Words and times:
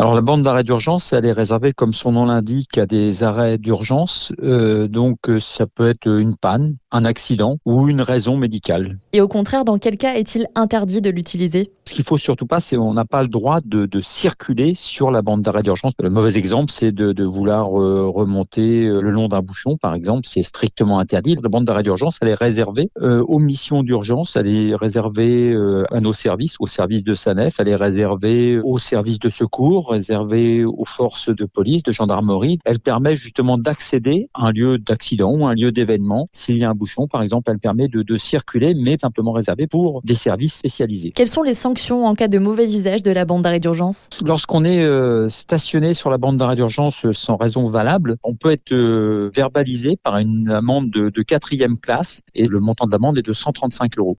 Alors 0.00 0.14
la 0.14 0.22
bande 0.22 0.42
d'arrêt 0.42 0.64
d'urgence, 0.64 1.12
elle 1.12 1.26
est 1.26 1.32
réservée, 1.32 1.74
comme 1.74 1.92
son 1.92 2.12
nom 2.12 2.24
l'indique, 2.24 2.78
à 2.78 2.86
des 2.86 3.22
arrêts 3.22 3.58
d'urgence. 3.58 4.32
Euh, 4.42 4.88
donc 4.88 5.18
ça 5.38 5.66
peut 5.66 5.90
être 5.90 6.06
une 6.06 6.36
panne, 6.36 6.72
un 6.90 7.04
accident 7.04 7.58
ou 7.66 7.86
une 7.86 8.00
raison 8.00 8.38
médicale. 8.38 8.96
Et 9.12 9.20
au 9.20 9.28
contraire, 9.28 9.66
dans 9.66 9.76
quel 9.76 9.98
cas 9.98 10.14
est-il 10.14 10.46
interdit 10.54 11.02
de 11.02 11.10
l'utiliser? 11.10 11.70
Ce 11.90 11.94
qu'il 11.96 12.04
faut 12.04 12.18
surtout 12.18 12.46
pas, 12.46 12.60
c'est 12.60 12.76
on 12.76 12.94
n'a 12.94 13.04
pas 13.04 13.20
le 13.20 13.26
droit 13.26 13.58
de, 13.64 13.84
de, 13.84 14.00
circuler 14.00 14.76
sur 14.76 15.10
la 15.10 15.22
bande 15.22 15.42
d'arrêt 15.42 15.64
d'urgence. 15.64 15.92
Le 15.98 16.08
mauvais 16.08 16.38
exemple, 16.38 16.70
c'est 16.70 16.92
de, 16.92 17.10
de, 17.10 17.24
vouloir 17.24 17.70
remonter 17.70 18.86
le 18.86 19.10
long 19.10 19.26
d'un 19.26 19.40
bouchon, 19.40 19.76
par 19.76 19.94
exemple. 19.94 20.28
C'est 20.28 20.42
strictement 20.42 21.00
interdit. 21.00 21.36
La 21.42 21.48
bande 21.48 21.64
d'arrêt 21.64 21.82
d'urgence, 21.82 22.18
elle 22.22 22.28
est 22.28 22.34
réservée 22.34 22.92
euh, 23.02 23.24
aux 23.26 23.40
missions 23.40 23.82
d'urgence. 23.82 24.36
Elle 24.36 24.46
est 24.46 24.76
réservée 24.76 25.52
euh, 25.52 25.82
à 25.90 25.98
nos 25.98 26.12
services, 26.12 26.54
au 26.60 26.68
service 26.68 27.02
de 27.02 27.12
SANEF. 27.14 27.56
Elle 27.58 27.66
est 27.66 27.74
réservée 27.74 28.60
aux 28.60 28.78
services 28.78 29.18
de 29.18 29.28
secours, 29.28 29.90
réservée 29.90 30.64
aux 30.64 30.84
forces 30.84 31.34
de 31.34 31.44
police, 31.44 31.82
de 31.82 31.90
gendarmerie. 31.90 32.60
Elle 32.66 32.78
permet 32.78 33.16
justement 33.16 33.58
d'accéder 33.58 34.28
à 34.32 34.46
un 34.46 34.52
lieu 34.52 34.78
d'accident 34.78 35.32
ou 35.32 35.44
un 35.44 35.54
lieu 35.54 35.72
d'événement. 35.72 36.28
S'il 36.30 36.56
y 36.56 36.62
a 36.62 36.70
un 36.70 36.74
bouchon, 36.74 37.08
par 37.08 37.20
exemple, 37.20 37.50
elle 37.50 37.58
permet 37.58 37.88
de, 37.88 38.02
de 38.02 38.16
circuler, 38.16 38.74
mais 38.74 38.96
simplement 38.96 39.32
réservée 39.32 39.66
pour 39.66 40.02
des 40.04 40.14
services 40.14 40.54
spécialisés. 40.54 41.10
Quelles 41.16 41.26
sont 41.26 41.42
les 41.42 41.54
sanctions 41.54 41.79
en 41.90 42.14
cas 42.14 42.28
de 42.28 42.38
mauvais 42.38 42.74
usage 42.74 43.02
de 43.02 43.10
la 43.10 43.24
bande 43.24 43.42
d'arrêt 43.42 43.60
d'urgence 43.60 44.08
Lorsqu'on 44.24 44.64
est 44.64 44.82
euh, 44.82 45.28
stationné 45.28 45.94
sur 45.94 46.10
la 46.10 46.18
bande 46.18 46.36
d'arrêt 46.36 46.56
d'urgence 46.56 47.10
sans 47.12 47.36
raison 47.36 47.68
valable, 47.68 48.16
on 48.22 48.34
peut 48.34 48.50
être 48.50 48.72
verbalisé 49.34 49.96
par 50.02 50.18
une 50.18 50.50
amende 50.50 50.90
de, 50.90 51.08
de 51.08 51.22
quatrième 51.22 51.78
classe 51.78 52.20
et 52.34 52.46
le 52.46 52.60
montant 52.60 52.86
de 52.86 52.92
l'amende 52.92 53.18
est 53.18 53.22
de 53.22 53.32
135 53.32 53.98
euros. 53.98 54.08